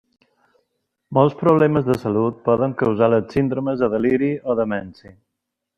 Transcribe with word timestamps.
Molts 1.17 1.35
problemes 1.41 1.85
de 1.89 1.97
salut 2.05 2.41
poden 2.49 2.75
causar 2.83 3.13
les 3.15 3.31
síndromes 3.39 3.83
de 3.85 3.95
deliri 3.97 4.35
o 4.55 4.63
demència. 4.65 5.17